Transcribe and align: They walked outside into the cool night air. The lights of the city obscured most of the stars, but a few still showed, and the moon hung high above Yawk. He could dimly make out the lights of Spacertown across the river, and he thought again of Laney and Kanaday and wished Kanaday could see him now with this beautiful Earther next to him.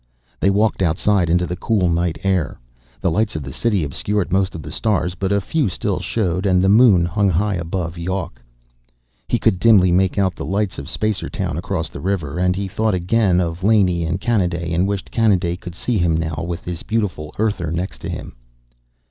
They 0.39 0.49
walked 0.49 0.81
outside 0.81 1.29
into 1.29 1.45
the 1.45 1.55
cool 1.55 1.87
night 1.87 2.17
air. 2.23 2.59
The 3.01 3.11
lights 3.11 3.35
of 3.35 3.43
the 3.43 3.53
city 3.53 3.83
obscured 3.83 4.31
most 4.33 4.55
of 4.55 4.63
the 4.63 4.71
stars, 4.71 5.13
but 5.13 5.31
a 5.31 5.39
few 5.39 5.69
still 5.69 5.99
showed, 5.99 6.47
and 6.47 6.59
the 6.59 6.69
moon 6.69 7.05
hung 7.05 7.29
high 7.29 7.53
above 7.53 7.99
Yawk. 7.99 8.41
He 9.27 9.37
could 9.37 9.59
dimly 9.59 9.91
make 9.91 10.17
out 10.17 10.35
the 10.35 10.43
lights 10.43 10.79
of 10.79 10.89
Spacertown 10.89 11.55
across 11.55 11.87
the 11.89 12.01
river, 12.01 12.39
and 12.39 12.55
he 12.55 12.67
thought 12.67 12.95
again 12.95 13.39
of 13.39 13.63
Laney 13.63 14.03
and 14.03 14.19
Kanaday 14.19 14.73
and 14.73 14.87
wished 14.87 15.11
Kanaday 15.11 15.55
could 15.55 15.75
see 15.75 15.99
him 15.99 16.17
now 16.17 16.43
with 16.47 16.63
this 16.65 16.81
beautiful 16.81 17.35
Earther 17.37 17.69
next 17.71 17.99
to 17.99 18.09
him. 18.09 18.33